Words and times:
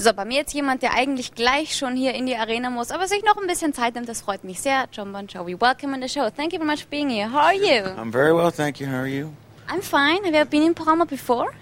So, 0.00 0.12
bei 0.12 0.24
mir 0.24 0.36
jetzt 0.36 0.54
jemand, 0.54 0.82
der 0.82 0.94
eigentlich 0.94 1.34
gleich 1.34 1.76
schon 1.76 1.96
hier 1.96 2.14
in 2.14 2.26
die 2.26 2.36
Arena 2.36 2.70
muss, 2.70 2.92
aber 2.92 3.08
sich 3.08 3.24
noch 3.24 3.36
ein 3.36 3.48
bisschen 3.48 3.74
Zeit 3.74 3.96
nimmt, 3.96 4.08
das 4.08 4.20
freut 4.20 4.44
mich 4.44 4.60
sehr. 4.60 4.86
John 4.92 5.12
Bon 5.12 5.26
Jovi, 5.26 5.60
welcome 5.60 5.92
in 5.92 6.00
the 6.00 6.08
show. 6.08 6.30
Thank 6.30 6.52
you 6.52 6.58
very 6.60 6.70
much 6.70 6.82
for 6.82 6.88
being 6.88 7.10
here. 7.10 7.28
How 7.32 7.40
are 7.46 7.54
you? 7.54 7.84
I'm 7.96 8.12
very 8.12 8.32
well, 8.32 8.52
thank 8.52 8.78
you. 8.80 8.86
How 8.86 8.98
are 9.00 9.08
you? 9.08 9.32
I'm 9.68 9.82
fine. 9.82 10.22
Have 10.24 10.32
you 10.34 10.40
ever 10.40 10.48
been 10.48 10.62
in 10.62 10.74
Parma 10.74 11.04
before? 11.04 11.52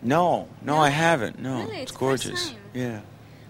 No, 0.00 0.46
no, 0.62 0.76
I 0.76 0.90
haven't. 0.90 1.40
No, 1.40 1.58
Really? 1.64 1.80
it's 1.82 1.90
It's 1.90 1.98
gorgeous. 1.98 2.54
Yeah. 2.72 3.00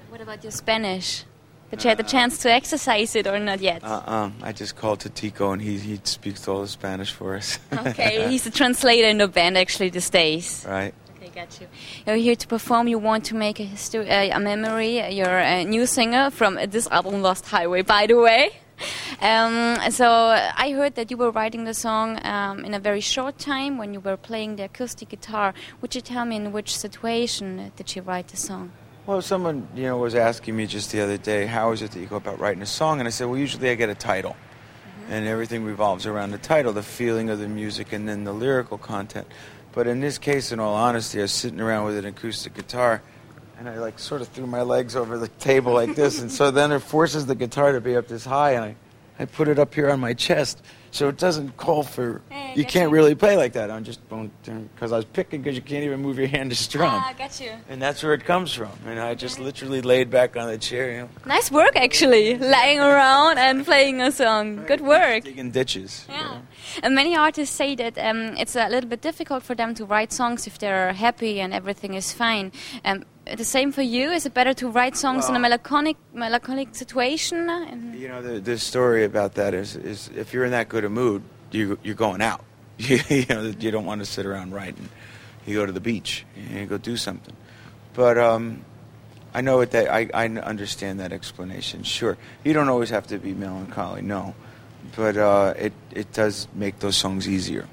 What 0.08 0.22
about 0.22 0.42
your 0.42 0.50
Spanish? 0.52 1.24
Did 1.70 1.84
you 1.84 1.88
have 1.90 1.98
the 1.98 2.04
chance 2.04 2.38
to 2.38 2.50
exercise 2.50 3.14
it 3.16 3.26
or 3.26 3.38
not 3.38 3.60
yet? 3.60 3.84
Uh, 3.84 4.00
um, 4.06 4.34
I 4.42 4.52
just 4.52 4.76
called 4.76 5.00
to 5.00 5.10
Tico, 5.10 5.50
and 5.52 5.60
he 5.60 5.76
he 5.78 6.00
speaks 6.04 6.48
all 6.48 6.62
the 6.62 6.68
Spanish 6.68 7.10
for 7.12 7.36
us. 7.36 7.58
okay, 7.70 8.28
he's 8.30 8.46
a 8.46 8.50
translator 8.50 9.08
in 9.08 9.18
the 9.18 9.28
band 9.28 9.58
actually 9.58 9.90
these 9.90 10.08
days. 10.08 10.64
right. 10.66 10.94
Got 11.36 11.60
you. 11.60 11.68
You're 12.06 12.16
here 12.16 12.34
to 12.34 12.46
perform. 12.46 12.88
You 12.88 12.98
want 12.98 13.26
to 13.26 13.34
make 13.34 13.60
a 13.60 13.62
history, 13.62 14.10
uh, 14.10 14.38
a 14.38 14.40
memory. 14.40 15.06
You're 15.14 15.38
a 15.38 15.64
new 15.64 15.84
singer 15.84 16.30
from 16.30 16.58
this 16.70 16.86
album, 16.86 17.20
Lost 17.20 17.44
Highway, 17.44 17.82
by 17.82 18.06
the 18.06 18.14
way. 18.14 18.52
Um, 19.20 19.78
so 19.90 20.08
I 20.08 20.72
heard 20.74 20.94
that 20.94 21.10
you 21.10 21.18
were 21.18 21.30
writing 21.30 21.64
the 21.64 21.74
song 21.74 22.24
um, 22.24 22.64
in 22.64 22.72
a 22.72 22.78
very 22.78 23.02
short 23.02 23.38
time 23.38 23.76
when 23.76 23.92
you 23.92 24.00
were 24.00 24.16
playing 24.16 24.56
the 24.56 24.64
acoustic 24.64 25.10
guitar. 25.10 25.52
Would 25.82 25.94
you 25.94 26.00
tell 26.00 26.24
me 26.24 26.36
in 26.36 26.52
which 26.52 26.74
situation 26.74 27.70
did 27.76 27.94
you 27.94 28.00
write 28.00 28.28
the 28.28 28.38
song? 28.38 28.72
Well, 29.04 29.20
someone 29.20 29.68
you 29.74 29.82
know 29.82 29.98
was 29.98 30.14
asking 30.14 30.56
me 30.56 30.66
just 30.66 30.90
the 30.90 31.02
other 31.02 31.18
day, 31.18 31.44
how 31.44 31.70
is 31.72 31.82
it 31.82 31.90
that 31.90 32.00
you 32.00 32.06
go 32.06 32.16
about 32.16 32.40
writing 32.40 32.62
a 32.62 32.66
song? 32.66 32.98
And 32.98 33.06
I 33.06 33.10
said, 33.10 33.26
well, 33.26 33.36
usually 33.38 33.68
I 33.68 33.74
get 33.74 33.90
a 33.90 33.94
title, 33.94 34.36
and 35.10 35.26
everything 35.26 35.64
revolves 35.64 36.06
around 36.06 36.30
the 36.30 36.38
title, 36.38 36.72
the 36.72 36.82
feeling 36.82 37.28
of 37.28 37.38
the 37.38 37.46
music, 37.46 37.92
and 37.92 38.08
then 38.08 38.24
the 38.24 38.32
lyrical 38.32 38.78
content. 38.78 39.26
But 39.76 39.86
in 39.86 40.00
this 40.00 40.16
case, 40.16 40.52
in 40.52 40.58
all 40.58 40.74
honesty, 40.74 41.18
I 41.18 41.22
was 41.22 41.32
sitting 41.32 41.60
around 41.60 41.84
with 41.84 41.98
an 41.98 42.06
acoustic 42.06 42.54
guitar, 42.54 43.02
and 43.58 43.68
I 43.68 43.78
like 43.78 43.98
sort 43.98 44.22
of 44.22 44.28
threw 44.28 44.46
my 44.46 44.62
legs 44.62 44.96
over 44.96 45.18
the 45.18 45.28
table 45.28 45.74
like 45.74 45.94
this, 45.94 46.18
and 46.22 46.32
so 46.32 46.50
then 46.50 46.72
it 46.72 46.78
forces 46.78 47.26
the 47.26 47.34
guitar 47.34 47.72
to 47.72 47.80
be 47.82 47.94
up 47.94 48.08
this 48.08 48.24
high, 48.24 48.52
and 48.52 48.64
I, 48.64 48.76
I 49.18 49.26
put 49.26 49.48
it 49.48 49.58
up 49.58 49.74
here 49.74 49.90
on 49.90 50.00
my 50.00 50.14
chest, 50.14 50.62
so 50.96 51.08
it 51.08 51.18
doesn't 51.18 51.56
call 51.56 51.82
for. 51.82 52.22
Hey, 52.30 52.52
You 52.56 52.64
can't 52.64 52.90
you. 52.90 52.94
really 52.96 53.14
play 53.14 53.36
like 53.36 53.52
that. 53.52 53.70
I'm 53.70 53.84
just 53.84 54.00
because 54.08 54.92
I 54.92 54.96
was 54.96 55.04
picking 55.04 55.42
because 55.42 55.56
you 55.56 55.62
can't 55.62 55.84
even 55.84 56.00
move 56.00 56.18
your 56.18 56.28
hand 56.28 56.50
to 56.50 56.56
strum. 56.56 56.90
Ah, 56.94 57.12
got 57.16 57.38
you. 57.40 57.52
And 57.68 57.80
that's 57.80 58.02
where 58.02 58.14
it 58.14 58.24
comes 58.24 58.52
from. 58.52 58.72
And 58.86 58.98
I 58.98 59.14
just 59.14 59.38
literally 59.38 59.82
laid 59.82 60.08
back 60.10 60.36
on 60.36 60.46
the 60.48 60.58
chair, 60.58 60.90
you 60.92 60.98
know, 61.00 61.08
Nice 61.26 61.50
work, 61.50 61.76
actually, 61.76 62.36
lying 62.38 62.80
around 62.80 63.38
and 63.38 63.64
playing 63.64 64.00
a 64.00 64.10
song. 64.10 64.64
Good 64.66 64.80
work. 64.80 65.24
digging 65.24 65.50
ditches. 65.50 66.06
you 66.08 66.14
Yeah. 66.14 66.22
know. 66.22 66.42
And 66.82 66.94
many 66.94 67.14
artists 67.16 67.54
say 67.54 67.74
that 67.76 67.98
um, 67.98 68.34
it's 68.38 68.56
a 68.56 68.68
little 68.68 68.88
bit 68.88 69.00
difficult 69.02 69.42
for 69.42 69.54
them 69.54 69.74
to 69.74 69.84
write 69.84 70.12
songs 70.12 70.46
if 70.46 70.58
they're 70.58 70.92
happy 70.94 71.40
and 71.40 71.52
everything 71.52 71.94
is 71.94 72.12
fine. 72.12 72.52
Um, 72.84 73.04
the 73.34 73.44
same 73.44 73.72
for 73.72 73.82
you? 73.82 74.10
Is 74.10 74.26
it 74.26 74.34
better 74.34 74.54
to 74.54 74.68
write 74.68 74.96
songs 74.96 75.28
in 75.28 75.36
a 75.36 75.38
melancholic, 75.38 75.96
melancholic 76.14 76.74
situation? 76.74 77.48
And 77.48 77.94
You 77.94 78.08
know, 78.08 78.22
the, 78.22 78.40
the 78.40 78.58
story 78.58 79.04
about 79.04 79.34
that 79.34 79.54
is, 79.54 79.76
is 79.76 80.10
if 80.16 80.32
you're 80.32 80.44
in 80.44 80.52
that 80.52 80.68
good 80.68 80.84
a 80.84 80.88
mood, 80.88 81.22
you, 81.50 81.78
you're 81.82 81.94
going 81.94 82.22
out. 82.22 82.44
You, 82.78 83.00
you 83.08 83.26
know, 83.28 83.42
you 83.58 83.70
don't 83.70 83.86
want 83.86 84.00
to 84.00 84.06
sit 84.06 84.26
around 84.26 84.52
writing. 84.52 84.88
You 85.46 85.56
go 85.56 85.66
to 85.66 85.72
the 85.72 85.80
beach 85.80 86.26
and 86.36 86.60
you 86.60 86.66
go 86.66 86.76
do 86.76 86.96
something. 86.96 87.34
But 87.94 88.18
um, 88.18 88.64
I 89.32 89.40
know 89.40 89.60
it 89.60 89.70
that 89.72 89.90
I, 89.92 90.08
I 90.12 90.26
understand 90.26 91.00
that 91.00 91.12
explanation. 91.12 91.82
Sure, 91.82 92.18
you 92.44 92.52
don't 92.52 92.68
always 92.68 92.90
have 92.90 93.06
to 93.08 93.18
be 93.18 93.32
melancholy, 93.32 94.02
no, 94.02 94.34
but 94.94 95.16
uh, 95.16 95.54
it 95.58 95.72
it 95.90 96.12
does 96.12 96.48
make 96.54 96.78
those 96.80 96.96
songs 96.96 97.28
easier. 97.28 97.66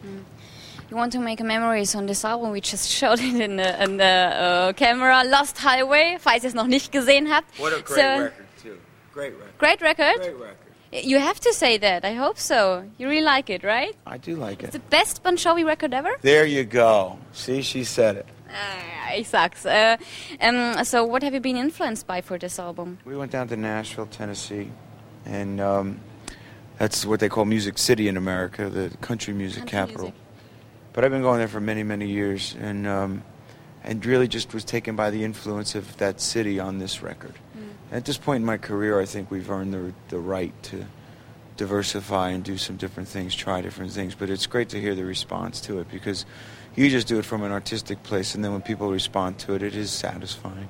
You 0.94 0.98
want 0.98 1.12
to 1.14 1.20
make 1.20 1.42
memories 1.42 1.96
on 1.96 2.06
this 2.06 2.24
album? 2.24 2.52
We 2.52 2.62
just 2.62 2.90
showed 3.00 3.20
it 3.20 3.40
in 3.42 3.56
the, 3.58 3.84
in 3.84 3.98
the 3.98 4.04
uh, 4.06 4.74
camera. 4.74 5.24
Lost 5.26 5.58
Highway, 5.58 6.18
falls 6.20 6.44
ihr 6.44 6.50
es 6.50 6.54
noch 6.54 6.68
nicht 6.68 6.92
gesehen 6.92 7.28
habt. 7.30 7.60
What 7.60 7.74
a 7.74 7.82
great 7.82 7.88
So- 8.00 8.24
record 8.24 8.46
too. 8.62 8.78
Great 9.14 9.34
record. 9.34 9.58
Great 9.58 9.82
record. 9.82 10.18
Great 10.22 10.40
record. 10.40 10.58
You 10.92 11.18
have 11.20 11.40
to 11.40 11.54
say 11.54 11.78
that. 11.80 12.06
I 12.06 12.14
hope 12.14 12.38
so. 12.38 12.84
You 13.00 13.10
really 13.10 13.24
like 13.26 13.50
it, 13.50 13.64
right? 13.64 13.96
I 14.06 14.20
do 14.20 14.36
like 14.36 14.62
it. 14.62 14.66
It's 14.68 14.74
the 14.74 14.90
best 14.92 15.24
Bon 15.24 15.36
Jovi 15.36 15.66
record 15.66 15.92
ever? 15.94 16.12
There 16.22 16.46
you 16.46 16.64
go. 16.66 17.18
See, 17.32 17.64
she 17.64 17.84
said 17.84 18.18
it. 18.18 18.26
Ah, 18.52 19.14
ich 19.16 19.28
sag's. 19.28 19.66
Uh, 19.66 19.98
um, 20.40 20.84
so, 20.84 21.04
what 21.04 21.24
have 21.24 21.34
you 21.34 21.40
been 21.40 21.58
influenced 21.58 22.06
by 22.06 22.22
for 22.22 22.38
this 22.38 22.60
album? 22.60 23.00
We 23.06 23.16
went 23.18 23.32
down 23.32 23.48
to 23.48 23.58
Nashville, 23.58 24.06
Tennessee, 24.06 24.70
and 25.26 25.60
um, 25.60 26.00
that's 26.78 27.04
what 27.08 27.20
they 27.20 27.30
call 27.30 27.46
Music 27.46 27.80
City 27.80 28.08
in 28.08 28.16
America, 28.16 28.70
the 28.70 28.96
country 29.02 29.34
music 29.34 29.62
Country 29.66 29.78
capital. 29.80 30.02
music. 30.04 30.23
But 30.94 31.04
I've 31.04 31.12
been 31.12 31.24
going 31.24 31.40
there 31.40 31.48
for 31.48 31.60
many, 31.60 31.82
many 31.82 32.08
years, 32.08 32.56
and 32.60 32.88
um, 32.88 33.24
and 33.84 34.06
really 34.06 34.28
just 34.28 34.54
was 34.54 34.64
taken 34.64 34.96
by 34.96 35.10
the 35.10 35.24
influence 35.24 35.76
of 35.76 35.98
that 35.98 36.22
city 36.22 36.60
on 36.60 36.78
this 36.78 37.02
record. 37.02 37.34
At 37.92 38.06
this 38.06 38.18
point 38.18 38.42
in 38.42 38.46
my 38.46 38.58
career, 38.58 39.00
I 39.00 39.06
think 39.06 39.30
we've 39.30 39.50
earned 39.50 39.74
the 39.74 39.94
the 40.10 40.20
right 40.20 40.54
to 40.64 40.86
diversify 41.58 42.30
and 42.30 42.44
do 42.44 42.58
some 42.58 42.78
different 42.78 43.10
things, 43.10 43.36
try 43.36 43.62
different 43.62 43.92
things. 43.92 44.16
But 44.16 44.30
it's 44.30 44.46
great 44.46 44.70
to 44.70 44.80
hear 44.80 44.96
the 44.96 45.06
response 45.06 45.62
to 45.62 45.80
it 45.80 45.90
because 45.92 46.26
you 46.76 46.90
just 46.90 47.08
do 47.08 47.20
it 47.20 47.26
from 47.26 47.44
an 47.44 47.52
artistic 47.52 48.04
place, 48.04 48.36
and 48.36 48.44
then 48.44 48.52
when 48.52 48.62
people 48.62 48.92
respond 48.92 49.40
to 49.40 49.54
it, 49.56 49.64
it 49.64 49.76
is 49.76 49.92
satisfying. 49.92 50.68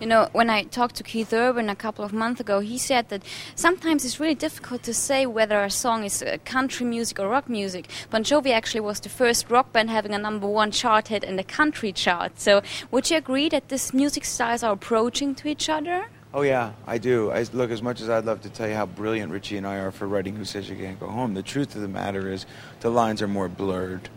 You 0.00 0.06
know, 0.08 0.28
when 0.32 0.50
I 0.50 0.64
talked 0.64 0.96
to 0.96 1.02
Keith 1.04 1.32
Urban 1.32 1.68
a 1.68 1.76
couple 1.76 2.04
of 2.04 2.12
months 2.12 2.40
ago, 2.40 2.58
he 2.58 2.78
said 2.78 3.08
that 3.10 3.22
sometimes 3.54 4.04
it's 4.04 4.18
really 4.18 4.34
difficult 4.34 4.82
to 4.82 4.92
say 4.92 5.24
whether 5.24 5.62
a 5.62 5.70
song 5.70 6.04
is 6.04 6.20
uh, 6.20 6.38
country 6.44 6.84
music 6.84 7.20
or 7.20 7.28
rock 7.28 7.48
music. 7.48 7.88
Bon 8.10 8.24
Jovi 8.24 8.50
actually 8.50 8.80
was 8.80 8.98
the 9.00 9.08
first 9.08 9.48
rock 9.50 9.72
band 9.72 9.90
having 9.90 10.12
a 10.12 10.18
number 10.18 10.48
one 10.48 10.72
chart 10.72 11.08
hit 11.08 11.22
in 11.22 11.36
the 11.36 11.44
country 11.44 11.92
chart. 11.92 12.40
So, 12.40 12.60
would 12.90 13.08
you 13.08 13.16
agree 13.16 13.48
that 13.50 13.68
these 13.68 13.94
music 13.94 14.24
styles 14.24 14.64
are 14.64 14.72
approaching 14.72 15.34
to 15.36 15.48
each 15.48 15.68
other? 15.68 16.06
Oh 16.34 16.42
yeah, 16.42 16.72
I 16.88 16.98
do. 16.98 17.30
I, 17.30 17.46
look, 17.52 17.70
as 17.70 17.80
much 17.80 18.00
as 18.00 18.10
I'd 18.10 18.24
love 18.24 18.40
to 18.42 18.50
tell 18.50 18.68
you 18.68 18.74
how 18.74 18.86
brilliant 18.86 19.30
Richie 19.30 19.56
and 19.56 19.66
I 19.66 19.76
are 19.76 19.92
for 19.92 20.08
writing 20.08 20.34
"Who 20.34 20.44
Says 20.44 20.68
You 20.68 20.74
Can't 20.74 20.98
Go 20.98 21.06
Home," 21.06 21.34
the 21.34 21.44
truth 21.44 21.76
of 21.76 21.82
the 21.82 21.88
matter 21.88 22.28
is 22.28 22.46
the 22.80 22.90
lines 22.90 23.22
are 23.22 23.28
more 23.28 23.48
blurred, 23.48 24.08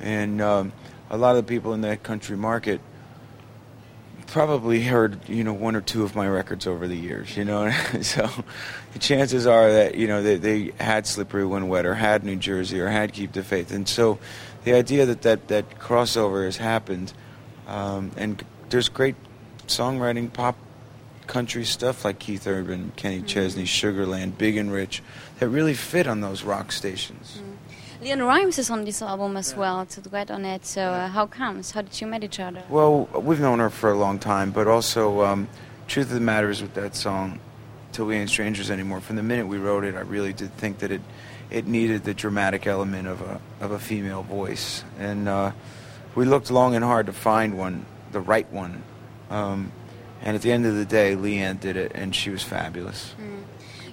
and 0.00 0.42
um, 0.42 0.72
a 1.08 1.16
lot 1.16 1.30
of 1.30 1.46
the 1.46 1.48
people 1.48 1.72
in 1.72 1.80
that 1.80 2.02
country 2.02 2.36
market 2.36 2.82
probably 4.34 4.82
heard 4.82 5.28
you 5.28 5.44
know 5.44 5.52
one 5.52 5.76
or 5.76 5.80
two 5.80 6.02
of 6.02 6.16
my 6.16 6.26
records 6.26 6.66
over 6.66 6.88
the 6.88 6.96
years. 6.96 7.36
You 7.36 7.44
know, 7.44 7.70
so 8.02 8.28
the 8.92 8.98
chances 8.98 9.46
are 9.46 9.72
that 9.72 9.94
you 9.94 10.08
know 10.08 10.24
they, 10.24 10.36
they 10.36 10.72
had 10.82 11.06
"Slippery 11.06 11.46
When 11.46 11.68
Wet" 11.68 11.86
or 11.86 11.94
had 11.94 12.24
"New 12.24 12.34
Jersey" 12.34 12.80
or 12.80 12.88
had 12.88 13.12
"Keep 13.12 13.32
the 13.32 13.44
Faith," 13.44 13.70
and 13.70 13.88
so 13.88 14.18
the 14.64 14.74
idea 14.74 15.06
that 15.06 15.22
that, 15.22 15.46
that 15.48 15.78
crossover 15.78 16.44
has 16.46 16.56
happened, 16.56 17.12
um, 17.68 18.10
and 18.16 18.44
there's 18.70 18.88
great 18.88 19.14
songwriting, 19.68 20.32
pop 20.32 20.56
country 21.28 21.64
stuff 21.64 22.04
like 22.04 22.18
Keith 22.18 22.46
Urban, 22.48 22.92
Kenny 22.96 23.22
Chesney, 23.22 23.64
Sugarland, 23.64 24.36
Big 24.36 24.56
and 24.56 24.72
Rich, 24.72 25.00
that 25.38 25.48
really 25.48 25.74
fit 25.74 26.08
on 26.08 26.22
those 26.22 26.42
rock 26.42 26.72
stations. 26.72 27.40
LeAnn 28.04 28.26
Rimes 28.26 28.58
is 28.58 28.68
on 28.68 28.84
this 28.84 29.00
album 29.00 29.34
as 29.34 29.56
well, 29.56 29.86
to 29.86 30.00
duet 30.02 30.30
on 30.30 30.44
it. 30.44 30.66
So, 30.66 30.82
uh, 30.82 31.08
how 31.08 31.26
comes? 31.26 31.70
How 31.70 31.80
did 31.80 31.98
you 31.98 32.06
meet 32.06 32.22
each 32.22 32.38
other? 32.38 32.62
Well, 32.68 33.08
we've 33.14 33.40
known 33.40 33.60
her 33.60 33.70
for 33.70 33.90
a 33.90 33.96
long 33.96 34.18
time, 34.18 34.50
but 34.50 34.68
also, 34.68 35.22
um, 35.22 35.48
truth 35.88 36.08
of 36.08 36.14
the 36.14 36.20
matter 36.20 36.50
is 36.50 36.60
with 36.60 36.74
that 36.74 36.94
song, 36.94 37.40
"Till 37.92 38.04
We 38.04 38.16
Ain't 38.16 38.28
Strangers 38.28 38.70
Anymore." 38.70 39.00
From 39.00 39.16
the 39.16 39.22
minute 39.22 39.48
we 39.48 39.56
wrote 39.56 39.84
it, 39.84 39.94
I 39.94 40.00
really 40.00 40.34
did 40.34 40.54
think 40.58 40.80
that 40.80 40.92
it 40.92 41.00
it 41.50 41.66
needed 41.66 42.04
the 42.04 42.12
dramatic 42.12 42.66
element 42.66 43.08
of 43.08 43.22
a 43.22 43.40
of 43.58 43.70
a 43.70 43.78
female 43.78 44.22
voice, 44.22 44.84
and 44.98 45.26
uh, 45.26 45.52
we 46.14 46.26
looked 46.26 46.50
long 46.50 46.74
and 46.74 46.84
hard 46.84 47.06
to 47.06 47.14
find 47.14 47.56
one, 47.56 47.86
the 48.12 48.20
right 48.20 48.52
one. 48.52 48.82
Um, 49.30 49.72
and 50.20 50.36
at 50.36 50.42
the 50.42 50.52
end 50.52 50.66
of 50.66 50.74
the 50.74 50.84
day, 50.84 51.16
LeAnn 51.16 51.58
did 51.58 51.78
it, 51.78 51.92
and 51.94 52.14
she 52.14 52.28
was 52.28 52.42
fabulous. 52.42 53.14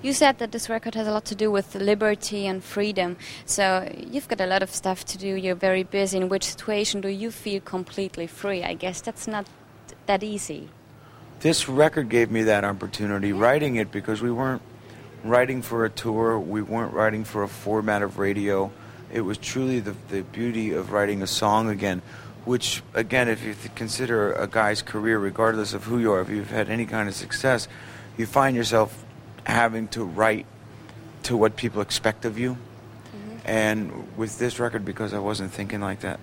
You 0.03 0.13
said 0.13 0.39
that 0.39 0.51
this 0.51 0.67
record 0.67 0.95
has 0.95 1.07
a 1.07 1.12
lot 1.12 1.25
to 1.25 1.35
do 1.35 1.51
with 1.51 1.75
liberty 1.75 2.47
and 2.47 2.63
freedom. 2.63 3.17
So 3.45 3.88
you've 3.95 4.28
got 4.28 4.41
a 4.41 4.47
lot 4.47 4.63
of 4.63 4.73
stuff 4.73 5.06
to 5.06 5.17
do. 5.17 5.35
You're 5.35 5.53
very 5.53 5.84
busy. 5.84 6.17
In 6.17 6.28
which 6.28 6.45
situation 6.45 7.01
do 7.01 7.07
you 7.07 7.29
feel 7.29 7.62
completely 7.62 8.25
free? 8.25 8.63
I 8.63 8.73
guess 8.73 9.01
that's 9.01 9.28
not 9.28 9.45
that 10.07 10.23
easy. 10.23 10.69
This 11.41 11.69
record 11.69 12.09
gave 12.09 12.31
me 12.31 12.43
that 12.43 12.64
opportunity, 12.64 13.31
writing 13.31 13.75
it 13.75 13.91
because 13.91 14.23
we 14.23 14.31
weren't 14.31 14.64
writing 15.23 15.61
for 15.61 15.85
a 15.85 15.90
tour, 15.90 16.40
we 16.40 16.64
weren't 16.64 16.93
writing 16.93 17.23
for 17.23 17.43
a 17.43 17.47
format 17.47 18.02
of 18.02 18.17
radio. 18.17 18.72
It 19.14 19.22
was 19.22 19.37
truly 19.37 19.81
the, 19.81 19.96
the 20.09 20.22
beauty 20.22 20.72
of 20.73 20.91
writing 20.91 21.22
a 21.22 21.28
song 21.28 21.70
again, 21.70 22.02
which, 22.46 22.81
again, 22.96 23.29
if 23.29 23.43
you 23.43 23.53
th- 23.53 23.75
consider 23.75 24.34
a 24.34 24.47
guy's 24.47 24.81
career, 24.81 25.20
regardless 25.20 25.73
of 25.73 25.84
who 25.84 25.99
you 25.99 26.11
are, 26.11 26.22
if 26.22 26.29
you've 26.29 26.49
had 26.49 26.70
any 26.70 26.87
kind 26.87 27.08
of 27.08 27.14
success, 27.14 27.67
you 28.17 28.25
find 28.25 28.55
yourself 28.55 29.05
having 29.46 29.88
to 29.90 30.03
write 30.03 30.46
to 31.23 31.38
what 31.38 31.55
people 31.55 31.82
expect 31.82 32.26
of 32.26 32.38
you. 32.38 32.58
And 33.43 34.16
with 34.17 34.38
this 34.38 34.59
record, 34.59 34.85
because 34.85 35.14
I 35.14 35.20
wasn't 35.20 35.52
thinking 35.52 35.82
like 35.82 36.02
that, 36.02 36.20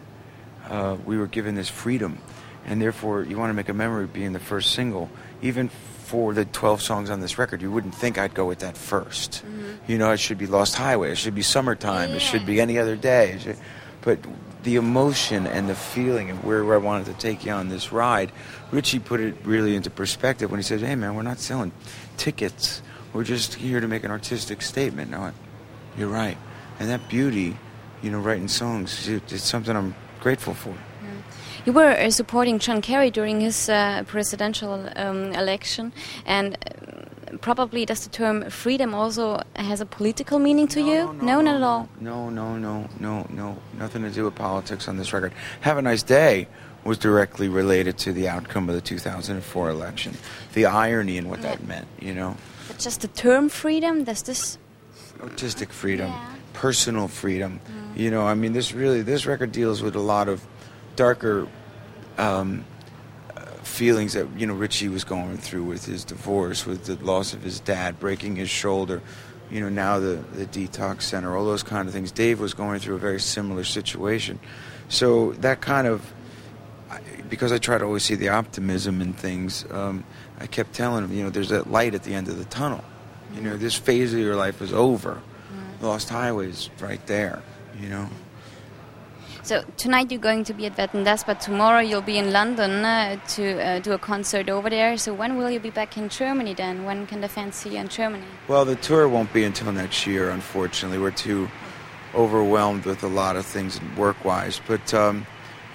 uh, 0.68 0.96
we 1.04 1.16
were 1.18 1.26
given 1.26 1.54
this 1.54 1.68
freedom, 1.68 2.18
and 2.66 2.80
therefore 2.80 3.22
you 3.22 3.38
want 3.38 3.50
to 3.50 3.54
make 3.54 3.68
a 3.68 3.74
memory 3.74 4.06
being 4.06 4.32
the 4.32 4.38
first 4.38 4.72
single. 4.72 5.10
Even 5.42 5.68
for 5.68 6.32
the 6.32 6.44
12 6.44 6.80
songs 6.80 7.10
on 7.10 7.20
this 7.20 7.38
record, 7.38 7.60
you 7.60 7.70
wouldn't 7.70 7.94
think 7.94 8.18
I'd 8.18 8.34
go 8.34 8.46
with 8.46 8.60
that 8.60 8.76
1st 8.76 9.42
You 9.86 9.98
know, 9.98 10.12
it 10.12 10.20
should 10.20 10.38
be 10.38 10.46
Lost 10.46 10.74
Highway, 10.76 11.12
it 11.12 11.18
should 11.18 11.34
be 11.34 11.42
Summertime, 11.42 12.10
it 12.12 12.20
should 12.20 12.46
be 12.46 12.60
Any 12.60 12.78
Other 12.78 12.96
Day. 12.96 13.38
Should- 13.40 13.58
but 14.02 14.18
the 14.62 14.76
emotion 14.76 15.46
and 15.46 15.68
the 15.68 15.74
feeling 15.74 16.30
of 16.30 16.44
where 16.44 16.72
I 16.72 16.78
wanted 16.78 17.06
to 17.06 17.14
take 17.14 17.44
you 17.44 17.52
on 17.52 17.68
this 17.68 17.92
ride, 17.92 18.30
Richie 18.70 18.98
put 18.98 19.20
it 19.20 19.34
really 19.44 19.74
into 19.74 19.90
perspective 19.90 20.50
when 20.50 20.58
he 20.58 20.64
said, 20.64 20.80
"Hey, 20.80 20.94
man, 20.94 21.14
we're 21.14 21.22
not 21.22 21.40
selling 21.40 21.72
tickets. 22.16 22.80
We're 23.12 23.24
just 23.24 23.54
here 23.54 23.80
to 23.80 23.88
make 23.88 24.04
an 24.04 24.10
artistic 24.10 24.62
statement." 24.62 25.10
No, 25.10 25.32
you're 25.96 26.08
right, 26.08 26.38
and 26.78 26.88
that 26.88 27.08
beauty, 27.08 27.56
you 28.02 28.10
know, 28.10 28.20
writing 28.20 28.48
songs, 28.48 29.08
it's 29.08 29.42
something 29.42 29.76
I'm 29.76 29.94
grateful 30.20 30.54
for. 30.54 30.74
You 31.66 31.74
were 31.74 31.90
uh, 31.90 32.10
supporting 32.10 32.58
John 32.58 32.80
Kerry 32.80 33.10
during 33.10 33.40
his 33.40 33.68
uh, 33.68 34.02
presidential 34.06 34.88
um, 34.96 35.32
election, 35.32 35.92
and 36.24 36.56
uh, 36.56 37.36
probably 37.42 37.84
does 37.84 38.04
the 38.04 38.10
term 38.10 38.48
freedom 38.48 38.94
also 38.94 39.42
has 39.56 39.82
a 39.82 39.86
political 39.86 40.38
meaning 40.38 40.66
to 40.68 40.80
no, 40.80 40.86
you? 40.86 40.98
No, 40.98 41.12
no, 41.12 41.20
no, 41.20 41.40
not 41.42 41.54
at 41.56 41.62
all. 41.62 41.88
No, 42.00 42.30
no, 42.30 42.56
no, 42.56 42.88
no, 43.00 43.26
no, 43.28 43.58
nothing 43.78 44.02
to 44.02 44.10
do 44.10 44.24
with 44.24 44.34
politics 44.34 44.88
on 44.88 44.96
this 44.96 45.12
record. 45.12 45.32
Have 45.60 45.76
a 45.76 45.82
nice 45.82 46.02
day 46.02 46.48
was 46.84 46.98
directly 46.98 47.48
related 47.48 47.98
to 47.98 48.12
the 48.12 48.28
outcome 48.28 48.68
of 48.68 48.74
the 48.74 48.80
2004 48.80 49.70
election. 49.70 50.14
The 50.54 50.66
irony 50.66 51.16
in 51.16 51.28
what 51.28 51.40
yeah. 51.40 51.50
that 51.50 51.66
meant, 51.66 51.88
you 52.00 52.14
know. 52.14 52.36
But 52.66 52.78
just 52.78 53.00
the 53.00 53.08
term 53.08 53.48
freedom, 53.48 54.04
does 54.04 54.22
this 54.22 54.58
artistic 55.20 55.72
freedom, 55.72 56.08
yeah. 56.08 56.34
personal 56.52 57.08
freedom. 57.08 57.60
Mm. 57.66 57.98
You 57.98 58.10
know, 58.10 58.26
I 58.26 58.34
mean, 58.34 58.52
this 58.52 58.72
really 58.72 59.02
this 59.02 59.26
record 59.26 59.52
deals 59.52 59.82
with 59.82 59.96
a 59.96 60.00
lot 60.00 60.28
of 60.28 60.46
darker 60.96 61.48
um, 62.16 62.64
feelings 63.68 64.14
that 64.14 64.26
you 64.36 64.46
know 64.46 64.54
Richie 64.54 64.88
was 64.88 65.04
going 65.04 65.36
through 65.36 65.64
with 65.64 65.84
his 65.84 66.04
divorce, 66.04 66.66
with 66.66 66.84
the 66.84 66.96
loss 67.04 67.32
of 67.32 67.42
his 67.42 67.60
dad, 67.60 68.00
breaking 68.00 68.36
his 68.36 68.50
shoulder, 68.50 69.02
you 69.50 69.60
know 69.60 69.68
now 69.68 69.98
the 70.00 70.22
the 70.34 70.46
detox 70.46 71.02
center, 71.02 71.36
all 71.36 71.44
those 71.44 71.62
kind 71.62 71.86
of 71.86 71.94
things. 71.94 72.10
Dave 72.10 72.40
was 72.40 72.54
going 72.54 72.80
through 72.80 72.96
a 72.96 72.98
very 72.98 73.20
similar 73.20 73.64
situation, 73.64 74.40
so 74.88 75.32
that 75.34 75.60
kind 75.60 75.86
of 75.86 76.12
because 77.28 77.52
I 77.52 77.58
try 77.58 77.78
to 77.78 77.84
always 77.84 78.04
see 78.04 78.14
the 78.14 78.30
optimism 78.30 79.00
in 79.00 79.12
things. 79.12 79.64
Um, 79.70 80.04
I 80.38 80.46
kept 80.46 80.72
telling 80.72 81.04
him, 81.04 81.12
you 81.12 81.24
know, 81.24 81.30
there's 81.30 81.50
that 81.50 81.70
light 81.70 81.94
at 81.94 82.02
the 82.02 82.14
end 82.14 82.28
of 82.28 82.38
the 82.38 82.44
tunnel. 82.46 82.84
You 83.34 83.42
know, 83.42 83.56
this 83.56 83.74
phase 83.74 84.14
of 84.14 84.20
your 84.20 84.36
life 84.36 84.62
is 84.62 84.72
over. 84.72 85.20
Mm. 85.52 85.82
Lost 85.82 86.08
Highways 86.08 86.70
right 86.80 87.04
there. 87.06 87.42
You 87.80 87.88
know. 87.90 88.08
So 89.48 89.64
tonight 89.78 90.10
you're 90.10 90.20
going 90.20 90.44
to 90.44 90.52
be 90.52 90.66
at 90.66 90.76
Wetten 90.76 91.04
dass, 91.04 91.24
but 91.24 91.40
tomorrow 91.40 91.80
you'll 91.80 92.02
be 92.02 92.18
in 92.18 92.32
London 92.32 92.84
uh, 92.84 93.16
to 93.28 93.58
uh, 93.58 93.78
do 93.78 93.92
a 93.92 93.98
concert 93.98 94.50
over 94.50 94.68
there. 94.68 94.98
So 94.98 95.14
when 95.14 95.38
will 95.38 95.50
you 95.50 95.58
be 95.58 95.70
back 95.70 95.96
in 95.96 96.10
Germany 96.10 96.52
then? 96.52 96.84
When 96.84 97.06
can 97.06 97.22
the 97.22 97.28
fans 97.28 97.54
see 97.54 97.70
you 97.70 97.78
in 97.78 97.88
Germany? 97.88 98.26
Well, 98.46 98.66
the 98.66 98.76
tour 98.76 99.08
won't 99.08 99.32
be 99.32 99.44
until 99.44 99.72
next 99.72 100.06
year, 100.06 100.28
unfortunately. 100.28 100.98
We're 100.98 101.12
too 101.12 101.48
overwhelmed 102.14 102.84
with 102.84 103.02
a 103.04 103.08
lot 103.08 103.36
of 103.36 103.46
things 103.46 103.80
work-wise. 103.96 104.60
But, 104.66 104.92
um, 104.92 105.26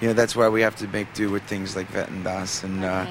you 0.04 0.10
know, 0.10 0.14
that's 0.14 0.36
why 0.36 0.50
we 0.50 0.60
have 0.60 0.76
to 0.76 0.86
make 0.88 1.10
do 1.14 1.30
with 1.30 1.42
things 1.44 1.74
like 1.74 1.90
Wetten 1.94 2.24
dass 2.24 2.62
and, 2.62 2.84
uh, 2.84 3.06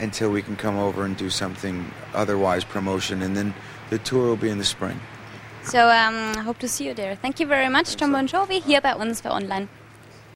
until 0.00 0.30
we 0.30 0.40
can 0.40 0.56
come 0.56 0.78
over 0.78 1.04
and 1.04 1.14
do 1.14 1.28
something 1.28 1.92
otherwise 2.14 2.64
promotion. 2.64 3.20
And 3.20 3.36
then 3.36 3.52
the 3.90 3.98
tour 3.98 4.26
will 4.26 4.38
be 4.38 4.48
in 4.48 4.56
the 4.56 4.64
spring. 4.64 4.98
So 5.62 5.90
um, 5.90 6.32
I 6.38 6.40
hope 6.40 6.58
to 6.60 6.68
see 6.68 6.86
you 6.86 6.94
there. 6.94 7.16
Thank 7.16 7.38
you 7.38 7.46
very 7.46 7.68
much, 7.68 7.98
Jon 7.98 8.12
Bon 8.12 8.26
Jovi, 8.26 8.62
hier 8.62 8.80
bei 8.80 8.94
uns 8.94 9.20
bei 9.20 9.30
Online. 9.30 9.68